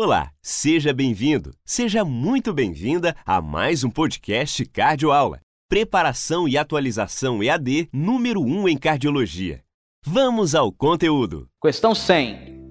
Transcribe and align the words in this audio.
Olá, 0.00 0.30
seja 0.40 0.92
bem-vindo, 0.94 1.50
seja 1.64 2.04
muito 2.04 2.54
bem-vinda 2.54 3.16
a 3.26 3.42
mais 3.42 3.82
um 3.82 3.90
podcast 3.90 4.64
Cardio 4.66 5.10
Aula. 5.10 5.40
Preparação 5.68 6.46
e 6.46 6.56
atualização 6.56 7.42
EAD 7.42 7.88
número 7.92 8.40
1 8.40 8.68
em 8.68 8.78
cardiologia. 8.78 9.60
Vamos 10.06 10.54
ao 10.54 10.70
conteúdo. 10.70 11.48
Questão 11.60 11.96
100. 11.96 12.70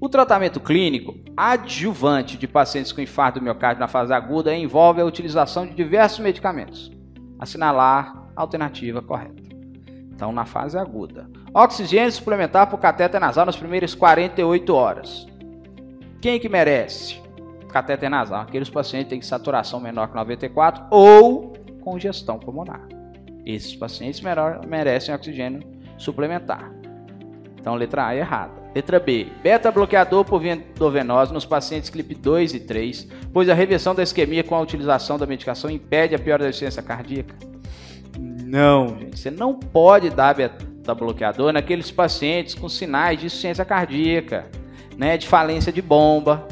O 0.00 0.08
tratamento 0.08 0.58
clínico 0.58 1.14
adjuvante 1.36 2.38
de 2.38 2.48
pacientes 2.48 2.92
com 2.92 3.02
infarto 3.02 3.38
do 3.38 3.44
miocárdio 3.44 3.80
na 3.80 3.88
fase 3.88 4.14
aguda 4.14 4.56
envolve 4.56 5.02
a 5.02 5.04
utilização 5.04 5.66
de 5.66 5.74
diversos 5.74 6.20
medicamentos. 6.20 6.90
Assinalar 7.38 8.30
a 8.34 8.40
alternativa 8.40 9.02
correta. 9.02 9.42
Então, 10.14 10.32
na 10.32 10.46
fase 10.46 10.78
aguda. 10.78 11.28
Oxigênio 11.52 12.10
suplementar 12.10 12.70
por 12.70 12.78
catéter 12.78 13.20
nasal 13.20 13.44
nas 13.44 13.56
primeiras 13.58 13.94
48 13.94 14.74
horas. 14.74 15.26
Quem 16.22 16.38
que 16.38 16.48
merece? 16.48 17.20
Catéter 17.68 18.08
nasal. 18.08 18.42
Aqueles 18.42 18.70
pacientes 18.70 19.08
têm 19.08 19.20
saturação 19.20 19.80
menor 19.80 20.06
que 20.06 20.14
94 20.14 20.84
ou 20.88 21.52
congestão 21.80 22.38
pulmonar. 22.38 22.86
Esses 23.44 23.74
pacientes 23.74 24.22
merecem 24.68 25.12
oxigênio 25.12 25.64
suplementar. 25.98 26.72
Então, 27.58 27.74
letra 27.74 28.06
A 28.06 28.14
é 28.14 28.18
errada. 28.18 28.52
Letra 28.72 29.00
B. 29.00 29.32
Beta 29.42 29.72
bloqueador 29.72 30.24
por 30.24 30.40
via 30.40 30.52
endovenosa 30.52 31.34
nos 31.34 31.44
pacientes 31.44 31.90
CLIP 31.90 32.14
2 32.14 32.54
e 32.54 32.60
3, 32.60 33.08
pois 33.32 33.48
a 33.48 33.54
reversão 33.54 33.92
da 33.92 34.04
isquemia 34.04 34.44
com 34.44 34.54
a 34.54 34.60
utilização 34.60 35.18
da 35.18 35.26
medicação 35.26 35.68
impede 35.68 36.14
a 36.14 36.20
piora 36.20 36.44
da 36.44 36.50
insuficiência 36.50 36.84
cardíaca. 36.84 37.34
Não, 38.16 38.96
gente. 38.96 39.18
Você 39.18 39.30
não 39.30 39.54
pode 39.54 40.08
dar 40.08 40.36
beta 40.36 40.94
bloqueador 40.94 41.52
naqueles 41.52 41.90
pacientes 41.90 42.54
com 42.54 42.68
sinais 42.68 43.18
de 43.18 43.26
insuficiência 43.26 43.64
cardíaca 43.64 44.61
né, 45.02 45.18
de 45.18 45.26
falência 45.26 45.72
de 45.72 45.82
bomba, 45.82 46.46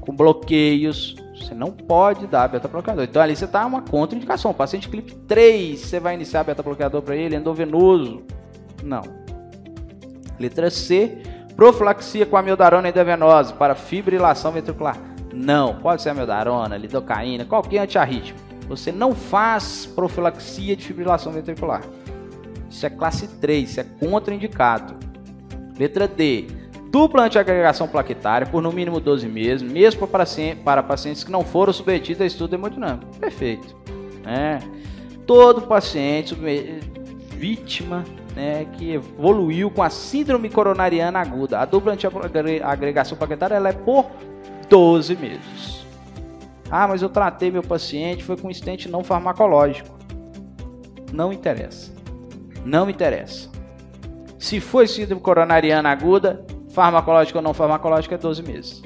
com 0.00 0.14
bloqueios. 0.14 1.16
Você 1.34 1.54
não 1.54 1.72
pode 1.72 2.26
dar 2.26 2.46
beta-bloqueador. 2.46 3.04
Então 3.04 3.22
ali 3.22 3.34
você 3.34 3.46
está 3.46 3.64
uma 3.64 3.80
contraindicação. 3.80 4.52
paciente 4.52 4.86
clipe 4.86 5.14
3, 5.14 5.80
você 5.80 5.98
vai 5.98 6.12
iniciar 6.12 6.44
beta-bloqueador 6.44 7.00
para 7.00 7.16
ele, 7.16 7.36
endovenoso. 7.36 8.22
Não. 8.84 9.00
Letra 10.38 10.68
C, 10.68 11.22
profilaxia 11.56 12.26
com 12.26 12.36
amiodarona 12.36 12.86
endovenosa 12.86 13.54
para 13.54 13.74
fibrilação 13.74 14.52
ventricular. 14.52 14.98
Não, 15.32 15.76
pode 15.76 16.02
ser 16.02 16.10
amiodarona, 16.10 16.76
lidocaína, 16.76 17.46
qualquer 17.46 17.78
antiarrítmico. 17.78 18.38
Você 18.68 18.92
não 18.92 19.14
faz 19.14 19.86
profilaxia 19.86 20.76
de 20.76 20.84
fibrilação 20.84 21.32
ventricular. 21.32 21.80
Isso 22.68 22.84
é 22.84 22.90
classe 22.90 23.26
3, 23.26 23.70
isso 23.70 23.80
é 23.80 23.84
contraindicado. 23.84 24.96
Letra 25.78 26.06
D, 26.06 26.46
dupla 26.90 27.24
antiagregação 27.24 27.88
plaquetária 27.88 28.46
por 28.46 28.62
no 28.62 28.72
mínimo 28.72 29.00
12 29.00 29.28
meses, 29.28 29.62
mesmo 29.62 30.06
para, 30.06 30.24
para 30.64 30.82
pacientes 30.82 31.24
que 31.24 31.30
não 31.30 31.42
foram 31.42 31.72
submetidos 31.72 32.20
a 32.20 32.26
estudo 32.26 32.54
hemodinâmico. 32.54 33.16
Perfeito. 33.18 33.76
É. 34.24 34.58
Todo 35.26 35.62
paciente 35.62 36.36
vítima 37.30 38.04
né, 38.34 38.66
que 38.72 38.92
evoluiu 38.92 39.70
com 39.70 39.82
a 39.82 39.90
síndrome 39.90 40.48
coronariana 40.48 41.18
aguda, 41.18 41.58
a 41.58 41.64
dupla 41.64 41.94
antiagregação 41.94 43.16
plaquetária 43.16 43.54
ela 43.54 43.70
é 43.70 43.72
por 43.72 44.06
12 44.68 45.16
meses. 45.16 45.86
Ah, 46.70 46.86
mas 46.88 47.02
eu 47.02 47.08
tratei 47.08 47.50
meu 47.50 47.62
paciente, 47.62 48.24
foi 48.24 48.36
com 48.36 48.50
estente 48.50 48.88
não 48.88 49.04
farmacológico. 49.04 49.96
Não 51.12 51.32
interessa. 51.32 51.92
Não 52.64 52.90
interessa. 52.90 53.48
Se 54.38 54.60
foi 54.60 54.86
síndrome 54.86 55.20
coronariana 55.20 55.90
aguda, 55.90 56.44
farmacológica 56.76 57.38
ou 57.38 57.42
não 57.42 57.54
farmacológica, 57.54 58.16
é 58.16 58.18
12 58.18 58.42
meses. 58.42 58.82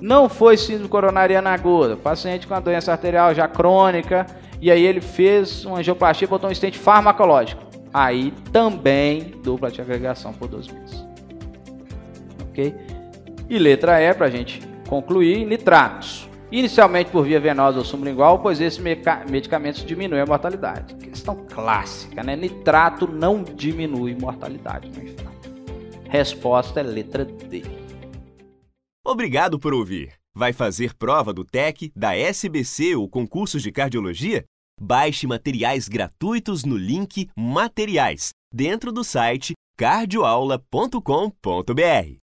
Não 0.00 0.28
foi 0.28 0.56
síndrome 0.56 0.88
coronariana 0.88 1.50
aguda, 1.50 1.96
paciente 1.96 2.46
com 2.46 2.54
a 2.54 2.60
doença 2.60 2.92
arterial 2.92 3.34
já 3.34 3.48
crônica, 3.48 4.26
e 4.60 4.70
aí 4.70 4.84
ele 4.84 5.00
fez 5.00 5.64
uma 5.64 5.78
angioplastia 5.78 6.26
e 6.26 6.28
botou 6.28 6.48
um 6.48 6.52
estente 6.52 6.78
farmacológico. 6.78 7.62
Aí 7.92 8.32
também 8.52 9.34
dupla 9.42 9.72
de 9.72 9.80
agregação 9.80 10.32
por 10.32 10.48
12 10.48 10.72
meses. 10.72 11.04
Ok? 12.48 12.74
E 13.50 13.58
letra 13.58 14.00
E, 14.00 14.14
para 14.14 14.26
a 14.26 14.30
gente 14.30 14.62
concluir, 14.88 15.44
nitratos. 15.44 16.28
Inicialmente 16.50 17.10
por 17.10 17.24
via 17.24 17.40
venosa 17.40 17.78
ou 17.78 17.84
sublingual, 17.84 18.38
pois 18.38 18.60
esses 18.60 18.78
medicamentos 19.28 19.84
diminuem 19.84 20.22
a 20.22 20.26
mortalidade. 20.26 20.94
Questão 20.94 21.34
clássica, 21.52 22.22
né? 22.22 22.36
Nitrato 22.36 23.08
não 23.10 23.42
diminui 23.42 24.14
mortalidade 24.14 24.88
no 24.90 25.02
infarto. 25.02 25.31
Resposta 26.12 26.80
é 26.80 26.82
letra 26.82 27.24
D. 27.24 27.62
Obrigado 29.02 29.58
por 29.58 29.72
ouvir. 29.72 30.12
Vai 30.34 30.52
fazer 30.52 30.94
prova 30.94 31.32
do 31.32 31.42
TEC, 31.42 31.90
da 31.96 32.14
SBC 32.14 32.96
ou 32.96 33.08
concursos 33.08 33.62
de 33.62 33.72
cardiologia? 33.72 34.44
Baixe 34.78 35.26
materiais 35.26 35.88
gratuitos 35.88 36.66
no 36.66 36.76
link 36.76 37.30
Materiais, 37.34 38.28
dentro 38.52 38.92
do 38.92 39.02
site 39.02 39.54
cardioaula.com.br. 39.78 42.18